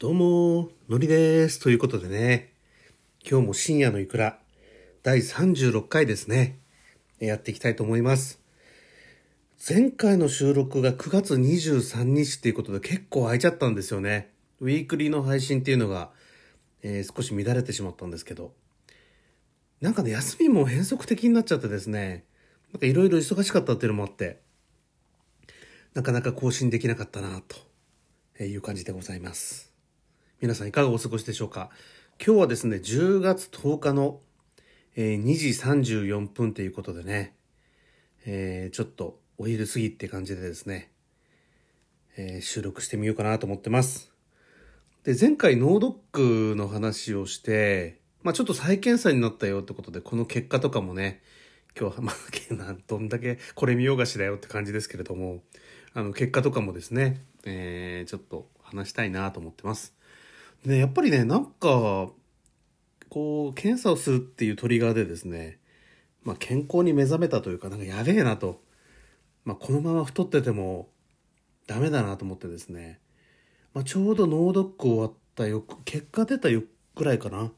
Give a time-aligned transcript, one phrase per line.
[0.00, 1.60] どうも、のりです。
[1.60, 2.52] ということでね、
[3.24, 4.40] 今日も深夜のいくら、
[5.04, 6.58] 第36回ですね、
[7.20, 8.40] やっていきたいと思います。
[9.66, 14.32] 前回の収録が9月23日っていうことで結構空いちゃったんですよね。
[14.60, 16.10] ウィークリーの配信っていうのが、
[16.82, 18.52] えー少し乱れてしまったんですけど、
[19.80, 22.24] なんかね、休みも変則的になっちゃってですね、
[22.72, 24.40] なんかいろいろ忙しかったっていうのもあって、
[25.94, 27.40] なかなか更新できなかったな
[28.36, 29.73] という感じでございます。
[30.40, 31.70] 皆さんいかがお過ごしでしょうか？
[32.24, 34.20] 今日はですね、10月10日の、
[34.96, 37.34] えー2時34分ということでね、
[38.26, 40.90] えーちょっとお昼過ぎって感じでですね、
[42.16, 44.12] えー収録してみようかなと思ってます。
[45.04, 51.22] で、前回脳ドックの話をして、まあちょっと再検査になったよってことで、この結果とかもね、
[51.78, 55.42] 今日は、 まあ、どんだけこれ見ようがしだよって感じですけれども、
[55.92, 59.93] あの、結果とかもですね、えーちょっと話したいなと思ってます。
[60.64, 62.10] で、やっぱりね、なんか、
[63.08, 65.58] こう、検査をするっていうトリガーでですね、
[66.22, 68.62] まあ、健康に目覚めたというか、なんかやべえなと、
[69.44, 70.88] まあ、このまま太ってても
[71.66, 73.00] ダメだなと思ってですね、
[73.74, 77.52] まあ、ちょうど脳ドック終わった翌、結果出た翌くらいかな。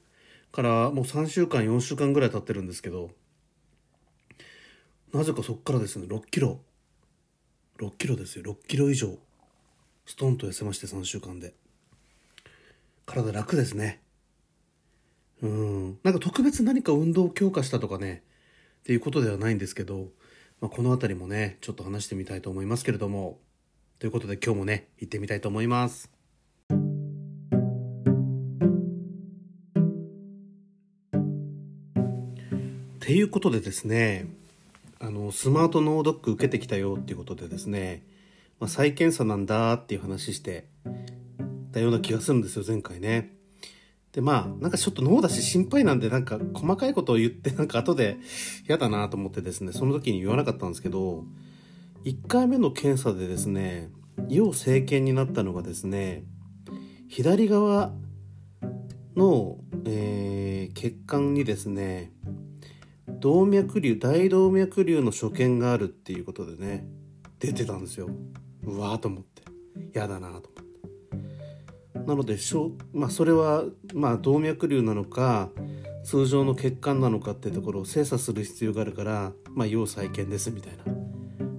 [0.57, 3.11] から、もう3週間、4週間ぐらい経ってるんですけど、
[5.13, 6.61] なぜかそっからですね、6キロ、
[7.79, 9.19] 6キロですよ、6キロ以上、
[10.07, 11.55] ストンと痩せまして3週間で。
[13.07, 14.03] 体楽ですね。
[15.43, 15.99] うん。
[16.03, 18.23] なんか特別何か運動を強化したとかね、
[18.81, 20.09] っていうことではないんですけど、
[20.61, 23.39] まあ、このあたりもね、ちょっと話してみたいと思いますけれども、
[23.99, 26.11] ということで今日もね、行ってみたいと思います。
[32.97, 34.27] っていうことでですね、
[34.99, 38.03] あの、スマート脳ドック受けてきたよっていうことでですね、
[38.59, 40.67] まあ、再検査なんだっていう話して
[41.77, 43.37] たような気がするんですよ、前回ね。
[44.13, 48.17] で、まあ、なんかちょっと脳だし心配なんで、なんか細かいことを言って、 なんか後で
[48.67, 51.27] 嫌だなと思ってですね、その時に言わなかったんですけど、
[52.05, 53.91] 1回目の検査でですね、
[54.31, 56.25] 要生検になったのがですね、
[57.09, 57.93] 左側
[59.15, 62.13] の、えー血管にですね、
[63.09, 66.87] 動脈瘤、大動脈瘤の所見があるっていうことでね、
[67.39, 68.11] 出てたんですよ。
[68.65, 69.43] うわーと思って。
[69.95, 70.56] 嫌だなと。
[72.07, 73.65] なのでしょ、まあ、それは、
[73.95, 75.51] まあ、動脈瘤なのか
[76.05, 80.85] 通常の血管なのかっていうところを精査する必要があるから、まあ、要再検ですみたいな。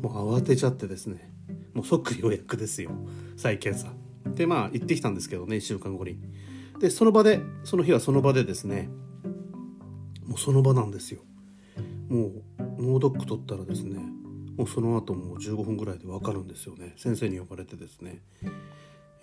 [0.02, 1.32] もう慌てちゃってですね。
[1.74, 2.92] もう即予約ですよ。
[3.36, 3.94] 再検査。
[4.36, 6.18] でまあ行ってきたんですけどね1週間後に。
[6.80, 8.90] でその場でその日はその場でですね
[10.26, 11.22] もうその場なんですよ。
[12.08, 12.32] もう
[12.80, 14.00] 脳ドック取ったらですね
[14.56, 16.94] もうその後もう15分ぐらいで分かるんですよね。
[16.98, 18.22] 先生に呼ばれてですね。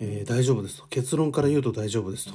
[0.04, 0.87] えー大丈夫ですと。
[0.88, 2.34] 結論から言うと大丈夫ですと、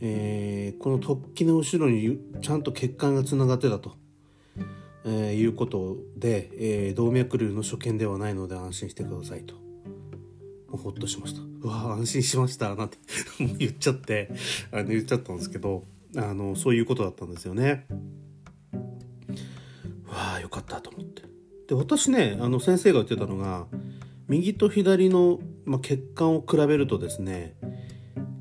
[0.00, 3.96] えーこの突起の後ろにちゃんと血管がつながってたと、
[5.04, 9.54] えーいうことで、えー動脈瘤の所見ではないので安心してくださいと。
[9.54, 9.60] も
[10.74, 11.40] うほっとしました。
[11.62, 12.98] うわ安心しましたなんて
[13.58, 14.30] 言っちゃって
[14.70, 15.84] あの言っちゃったんですけど
[16.16, 17.86] あのそういうことだったんですよね。
[20.06, 21.22] わあよかったと思って。
[21.68, 23.66] で私ねあの先生が言ってたのが
[24.28, 27.54] 右と左の、まあ、血管を比べるとですね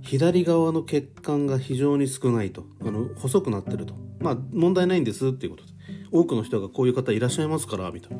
[0.02, 3.94] 左側の血管が非常に少ないとあの細くなってると。
[4.20, 5.72] まあ問題ないんですっていうことで
[6.12, 8.18] 多くの人がこういう方いらっしゃいますからみたいな。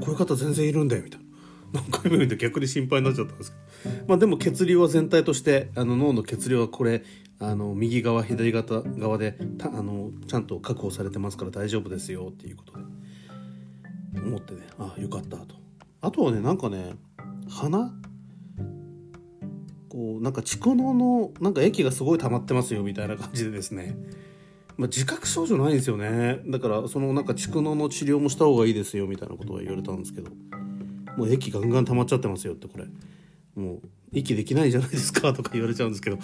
[0.00, 1.26] こういう方全然いるんだよみたいな。
[1.72, 3.52] 何回も言うんで逆に心配になっちゃったんです
[3.82, 4.04] けど。
[4.06, 7.02] まあでも血流は全体としてあの脳の血流はこれ
[7.38, 12.84] あの右側左側側であのちゃんと確保されてますから大丈夫ですよっていうことで。
[14.20, 15.56] 思ってねああよかったと。
[16.00, 16.94] あとはねなんかね
[17.48, 17.92] 鼻
[19.92, 23.94] こうなんか蓄膿のなんか液がすごい溜まってますよみたいな感じでですね、
[24.78, 26.40] まあ、自覚症状ないんですよね。
[26.46, 30.30] だからそのなんか蓄膿の治療もした方がいいですよみたいなことは言われたんですけど。
[31.18, 32.86] もう液ガンガン溜まっちゃってますよってこれ。
[33.54, 36.18] もう息できないじゃないですか とか言われちゃうんですけど。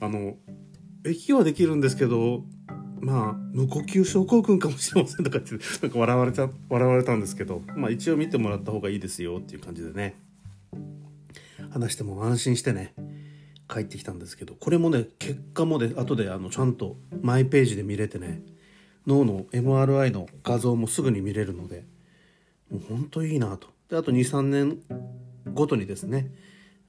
[0.00, 0.38] あの
[1.06, 2.46] 息はできるんですけど
[3.02, 5.50] まあ無呼吸症候群かもしれませんとかって
[5.82, 7.60] なんか笑われた笑われたんですけど。
[7.76, 10.16] まあ一応見てもらった方がいいですよっていう感じでね。
[11.70, 12.94] 話しても安心してね
[13.68, 18.42] 帰ってきたんですけどこれもね結果もで後であのちゃんとマイページで見れてね
[19.06, 21.84] 脳の MRI の画像もすぐに見れるので
[22.70, 23.68] もうほんといいなと。
[23.88, 24.78] であと23年
[25.52, 26.30] ごとにですね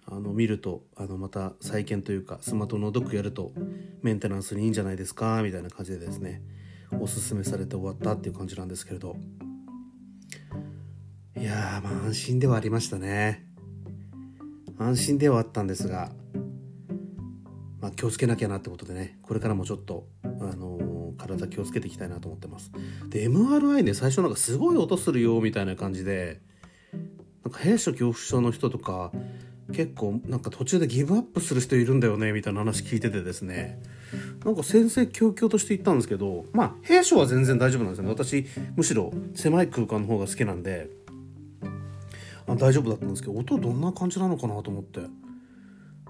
[0.06, 3.52] あの見るとあのまた再建というかスマート脳ドックやると
[4.02, 6.42] メンテナンスにいいんじゃないですかみたいな感じでですね
[7.00, 9.16] おすすめされて終わったっていう感じなんですけれど。
[11.38, 13.51] いやーまあ安心ではありましたね。
[14.82, 16.12] 安心ではあったんですが
[17.82, 22.72] まあ、気をつけなきゃなってことでねこれからもちょっと、あのー、体気をつけていきたいなと思ってます。
[23.10, 26.40] で MRI で最初なんかすごい音するよみたいな感じで
[27.44, 29.12] なんか閉所恐怖症の人とか
[29.74, 33.82] 結構なんか途中でギブアップする人いるんだよねみたいな話聞いててですね。
[34.46, 38.10] なんか先生強々として言ったんですけどまあ閉所は全然大丈夫なんですよね。
[38.12, 38.46] 私
[38.76, 40.90] むしろ狭い空間の方が好きなんで
[42.48, 45.02] あ大丈夫だったんですけど音どんな感じなのかなと思って。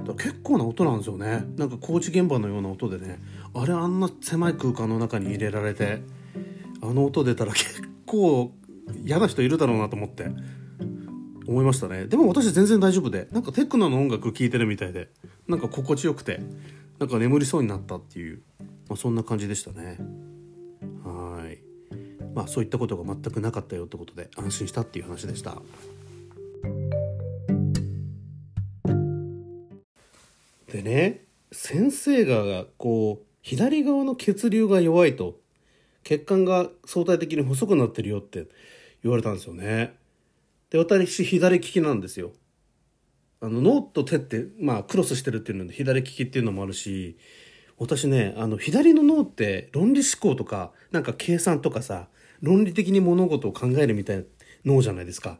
[0.04, 1.44] だ結構な音なんですよね。
[1.57, 3.19] なんか工事現場のような音でね。
[3.54, 6.01] あれあんな狭い空間の中に入れられて
[6.81, 8.51] あの音出たら 結構
[9.06, 10.31] 嫌な人いるだろうなと思って。
[11.48, 12.06] 思いましたね。
[12.06, 15.10] でも私全然大丈夫でなんかテクノの音楽聴いてるみたいで
[15.48, 16.39] なんか心地よくて
[17.00, 18.42] なんか眠りそうになったっていう、
[18.88, 19.98] まあ、そんな感じでしたね。
[21.04, 21.60] はい。
[22.34, 25.62] まあそういったことが全くなかったよってことで安心したっていう話でした。
[30.72, 35.40] でね先生がこう左側の血流が弱いと
[36.04, 38.48] 血管が相対的に細くなってるよって
[39.04, 39.94] 言われたんですよね。
[40.69, 42.31] で私左利きなんですよ。
[43.42, 47.18] あの脳と手ってまあクロスしてるっていうので左利きっていうのもあるし
[47.78, 52.08] 私ねあの左の脳って論理思考とかなんか計算とかさ
[52.42, 54.24] 論理的に物事を考えるみたいな
[54.66, 55.40] 脳じゃないですか。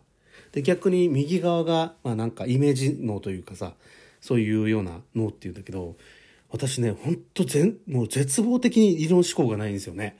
[0.51, 3.74] で逆に右側がまあなんかイメージ脳というかさ
[4.19, 5.95] そういうような脳っていうんだけど
[6.50, 10.18] 私ねほんと全もう絶望的に理論思考がないんですよね。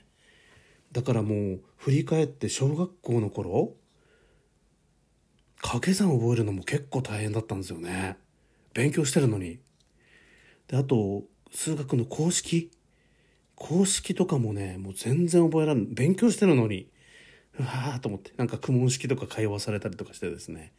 [0.92, 3.74] だからもう振り返って小学校の頃
[5.56, 8.16] 掛け算を覚えるのも結構大変だったんですよね。
[8.74, 9.58] 勉強してるのに。
[10.68, 12.70] であと数学の公式。
[13.54, 16.88] 公式とかもねもう全然覚えられない勉強してるのに。
[17.58, 20.72] うわーと思ってなんか苦問式とか会話されたりとかしてですね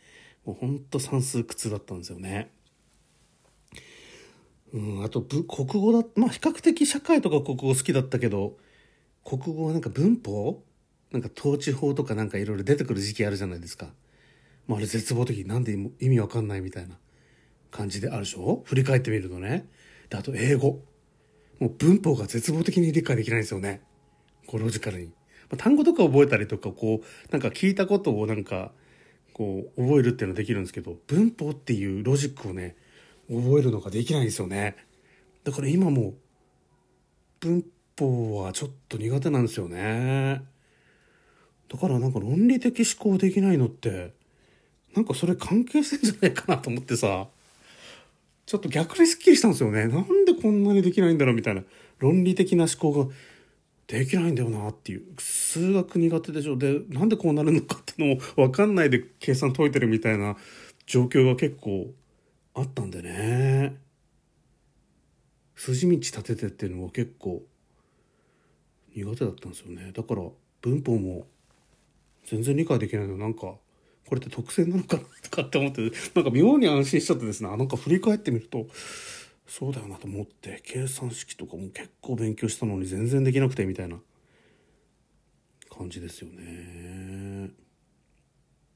[0.46, 2.52] もうほんと算数苦痛だったんですよね。
[4.74, 8.58] うんあと国語だまあ比較的社会とか国語好きだったけど
[9.24, 10.64] 国語はなんか文法？
[11.12, 13.94] なんか統治法とかなんかいろいろ出てくる時期あるじゃないですか。
[14.68, 16.98] まあ、あれ絶望的なんで意味わかんないみたいな
[17.70, 18.64] 感じであるでしょ？
[18.66, 19.68] 振り返ってみるとね。
[20.10, 20.82] であと英語。
[21.60, 23.82] もう文法が絶望的に理解できないんですよね。
[24.48, 25.12] こうロジカルに、
[25.58, 28.72] 単語とか覚えたりとかこうなんか聞いたことをなんか
[29.34, 32.76] こう覚えるっていうのはできるんですけど文法っていうロジックをね
[33.30, 34.76] 覚えるのができないんですよね
[35.44, 36.14] だから今も
[37.40, 37.64] 文
[38.00, 40.44] 法はちょっと苦手なんですよね
[41.72, 44.14] だからなんか論理的思考できないのって
[44.96, 47.28] なんかそれ関係してんじゃないかなと思ってさ、
[48.46, 49.88] ちょっと逆にスッキリしたんですよね。
[49.88, 51.64] なんでこんなにできないんだろうみたいな。
[52.00, 53.12] 論理的な思考が
[53.88, 55.04] できないんだよなっていう。
[55.20, 56.58] 数学苦手でしょ。
[56.58, 60.38] で、なんでこうなるのかっていうのもわかんないで計算解いてるみたいな
[60.86, 61.94] 状況が結構
[62.54, 63.76] あったんでね。
[65.56, 67.44] 筋道立ててっていうのは結構
[68.96, 69.92] 苦手だったんですよね。
[69.92, 70.24] だから
[70.62, 71.28] 文法も
[72.26, 73.60] 全然理解できないのなんかこ
[74.12, 75.82] れって特選なのかなとかって思って
[76.16, 78.68] なんか妙に安心しちゃってですねなんか振り返ってみると
[79.48, 83.98] そうだよなと思って計算式とかも結構勉強したのに全然できなくてみたいな
[85.76, 87.52] 感じですよね。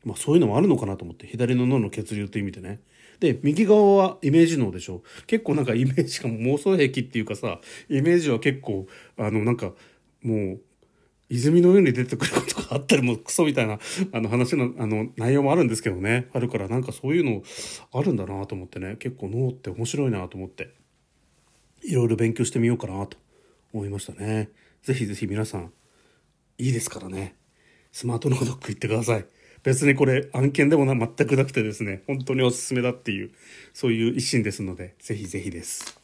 [0.03, 2.81] まあそういうのもあるのかなと思って左の脳の血流という意味でね。
[3.19, 8.85] で右側はイメージ脳でしょ結構なんかイメージが妄想癖っていうかさイメージは結構
[9.17, 9.73] あのなんか
[10.21, 10.61] もう
[11.29, 13.79] 泉のように出てくることがあったりもクソみたいな
[14.13, 16.29] あの話のあの内容もあるんですけどね。
[16.33, 17.43] あるからなんかそういうの
[17.91, 18.95] あるんだなと思ってね。
[18.97, 20.73] 結構脳って面白いなと思って。
[21.83, 23.17] いろいろ勉強してみようかなと
[23.73, 24.49] 思いましたね。
[24.83, 25.71] 是非是非皆さん
[26.57, 27.35] いいですからね。
[27.91, 29.25] スマートノードック行ってください。
[29.63, 32.03] 別にこれ案件でもな全くなくてですね。
[32.07, 33.31] 本当におすすめだっていう
[33.73, 35.96] そういう一心ですので是非是非です。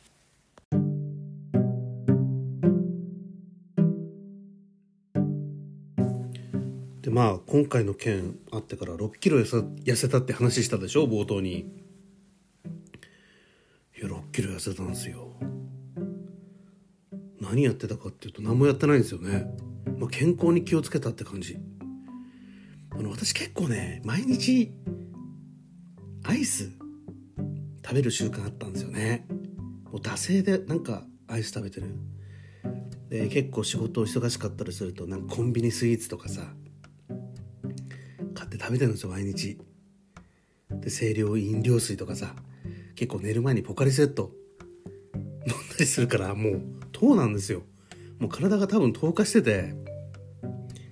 [7.14, 11.60] まあ今回の件あってから6キロ痩せたって話したでしょ冒頭に。
[13.96, 15.32] いや6キロ痩せたんですよ。
[17.40, 19.46] 何やってたかっていうと何もやってないんですよね、
[20.00, 21.60] まあ、健康に気をつけたって感じ。
[22.90, 24.72] あの私結構ね毎日
[26.24, 26.72] アイス
[27.86, 29.28] 食べる習慣あったんですよね。
[29.84, 31.96] もう惰性でなんかアイス食べてる。
[33.10, 36.56] で結構仕事忙しかったりするとなんかコンビニスイーツとかさ
[38.64, 39.58] 食べてるんですよ毎日。
[40.72, 42.34] で清涼飲料水とかさ
[42.96, 44.32] 結構寝る前にポカリセット。
[45.46, 46.62] 飲んだりするからもう
[46.94, 47.64] 糖なんですよ。
[48.20, 49.76] もう体が多分糖化してて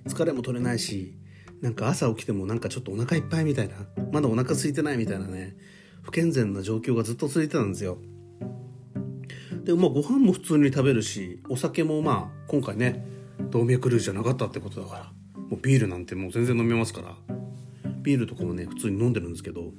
[0.06, 1.16] 疲れも取れないし
[1.62, 3.76] なんか朝起きてもなんかちょっとお腹いっぱいみたいな
[4.12, 5.56] まだお腹空いてないみたいなね
[6.02, 7.98] 不健全な状況がずっと続いてたんですよ。
[9.64, 13.06] でまあご飯も普通に食べるしお酒もまあ今回ね
[13.50, 15.12] 動脈瘤じゃなかったってことだから
[15.48, 17.41] もうビールなんてもう全然飲めますから。
[18.02, 19.72] ビールとかもね普通に飲んでるんですけど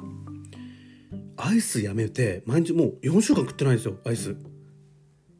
[1.37, 4.35] アイスやめて毎日もう4週間食ってないんですよアイス。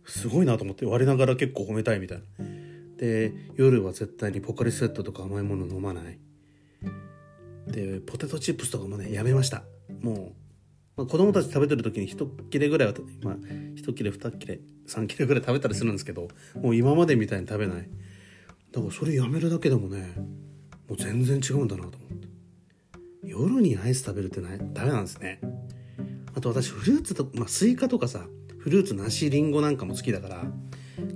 [0.06, 2.24] すごいなと思って我ながら結構褒めたいみたいな。
[2.98, 6.20] で夜は絶対にポカリスエットとか甘いもの飲まない。
[7.68, 9.64] でポテトチップスとかもねやめました。
[10.02, 10.18] もう、
[10.98, 13.36] まあ、子供たち食べてる時に一切れぐらいはまあ
[13.76, 16.28] 一切れ二切れ三切れぐらい食べたりするんですけど
[16.62, 17.90] もう今までみたいに食べない。
[18.72, 20.14] だからそれやめるだけでもね
[20.90, 22.33] もう全然違うんだなと思って。
[23.24, 24.60] 夜にアイス食べるってない？
[24.74, 25.40] ダメなんですね。
[26.36, 28.26] あと私フルーツと、まあ、スイカとかさ
[28.58, 30.46] フルーツ梨りんごなんかも好きだから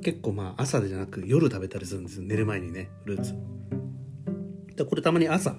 [0.01, 2.23] 結構まあ朝でじゃなく夜食べたりするんですよ。
[2.23, 3.33] 寝る前にねフルーツ。
[4.75, 5.55] でこれたまに朝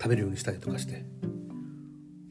[0.00, 1.04] 食べるようにしたりとかして。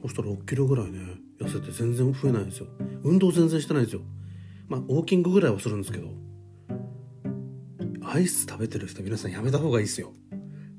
[0.01, 1.00] そしたら6キロぐらいね
[1.39, 2.67] 痩せて全然増えないんですよ。
[3.03, 4.01] 運動全然してないんですよ。
[4.67, 6.10] まあウォーキングぐらいはするんですけど
[8.03, 10.13] アイス食べてる人皆さんやめた方がいいですよ。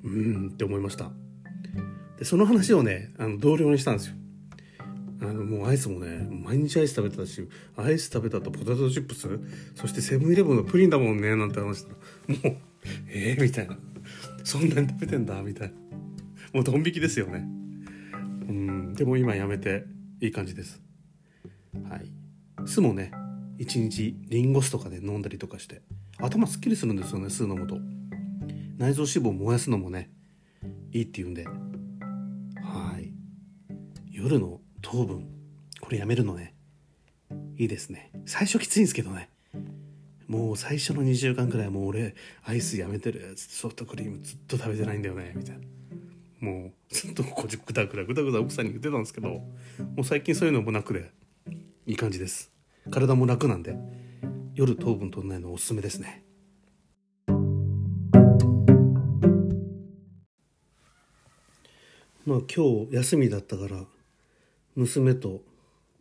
[0.03, 1.11] うんって思いました。
[2.19, 4.15] でその話をねあの同僚にしたんですよ。
[5.21, 9.29] あのもうアイスもね毎日アイス食べてたしアイス食べたとポテトチップス
[9.75, 12.57] そしてセブンイレブンのプリンだもんねなんて話したらもう
[13.09, 13.77] ええー、みたいな。
[14.45, 15.75] そんなに食べてんだみたいな。
[16.55, 17.45] もうドン引きですよね。
[18.49, 19.85] うんでも今やめて
[20.21, 20.81] いい感じです。
[21.91, 22.11] はい。
[22.67, 23.13] 酢もね
[23.59, 25.83] 一日リンゴ酢とかで飲んだりとかして
[26.19, 27.77] 頭すっきりするんですよね酢飲むと
[28.79, 30.11] 内臓脂肪燃やすのもね
[30.93, 31.47] いいって言うんで。
[34.21, 35.29] 夜の糖分。
[35.81, 36.53] これやめるのね。
[37.57, 38.11] いいですね。
[38.27, 39.31] 最初きついんですけどね。
[40.27, 43.35] もう最初の2週間くらいもう俺アイスやめてる。
[43.37, 45.35] ソフトクリームずっと食べてないんだよね。
[45.37, 45.61] みたいな。
[46.41, 49.45] もうずっとこじぐだぐだぐだぐだ奥さんに言ってたんですけども
[49.99, 51.13] う最近そういうのもなくで
[51.87, 52.51] いい感じです。
[52.91, 53.77] 体も楽なんで
[54.53, 56.25] 夜糖分取らないのおすすめですね。
[62.27, 63.85] まあ今日休みだったから
[64.79, 65.43] 娘と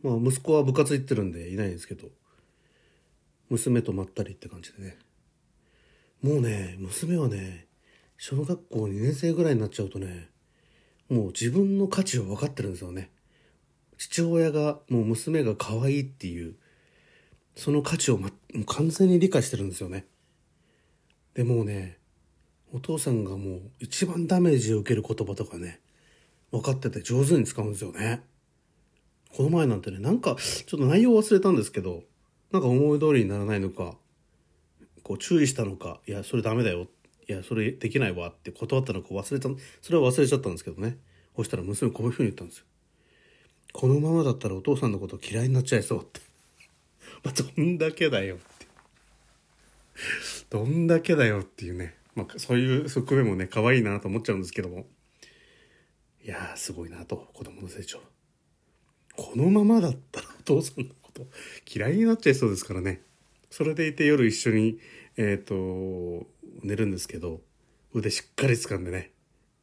[0.02, 2.06] まあ息子は部活行ってるんでいないんですけど
[3.50, 4.98] 娘とまったりって感じでね。
[6.22, 7.66] もうね娘はね
[8.18, 10.28] 小学校2年生ぐらいになっちゃうとね
[11.08, 13.10] もう自分の価値を分かってるんですよね。
[13.96, 16.54] 父親がもう娘が可愛いっていう
[17.56, 20.06] その価値を、ま、もう完全に理解してるんですよね。
[21.34, 21.98] でもうね
[22.72, 25.80] お父さんがもう一番ダメージを受ける言葉とかね
[26.52, 28.22] 分かってて上手に使うんですよね。
[29.34, 32.02] この前なんてねなんかちょっと内容忘れたんですけど
[32.52, 33.94] なんか思い通りにならないのか
[35.02, 36.88] こう注意したのかいやそれダメだよ
[37.28, 39.48] いやそれできないわって断ったのか忘れた
[39.82, 40.96] それは忘れちゃったんですけどね。
[41.36, 42.64] そしたら娘こういうふうに言ったんですよ。
[43.72, 46.20] このままだったらお父さんのこと嫌いになっちゃいそうって。
[47.22, 48.66] まあどんだけだよって。
[50.50, 51.94] どんだけだよっていうね。
[52.14, 54.86] まあそういう側面もね可愛いなと思っちゃうんですけども。
[56.24, 58.00] いやーすごいなと子供の成長。
[59.18, 61.26] このままだったら お父さんのこと
[61.68, 63.02] 嫌いになっちゃいそうですからね。
[63.50, 64.78] それでいて夜一緒に
[65.16, 66.26] えっ、ー、と
[66.62, 67.42] 寝るんですけど
[67.92, 69.10] 腕しっかり掴んでね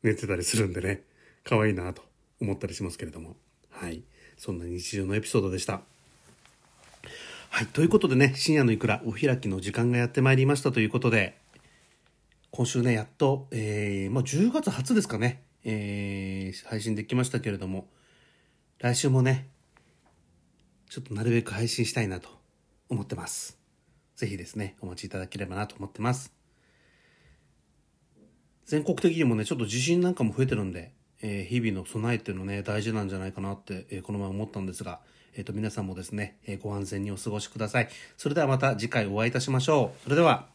[0.03, 1.03] 寝てたりするんでね
[1.45, 2.03] 可愛いなと
[2.41, 3.37] 思ったりしますけれども。
[3.69, 4.03] はい。
[4.37, 5.81] そんな日常のエピソードでした。
[7.49, 7.67] はい。
[7.67, 11.37] ということでね深夜のいくらお開きの時間がやってまいりましたということで
[12.51, 17.87] 今週ねやっと、えー、まあ、10月初ですかね、えー、配信できましたけれども
[18.79, 19.47] 来週もね
[20.89, 22.29] ちょっとなるべく配信したいなと
[22.89, 23.57] 思ってます。
[24.15, 26.33] ぜひですねお待ちいただければなと思ってます。
[28.65, 30.91] 全国的にもねちょっと地震なんかも増えてるんで、
[31.21, 34.99] えー、日々の備えっていうのね大事なんじゃないかなって、えー、この前思ったんですが、
[35.35, 37.89] えーと、皆さんもですね、え、ご安全にお過ごしください。
[38.17, 40.03] それではまた次回お会いいたしましょう。
[40.03, 40.54] それでは。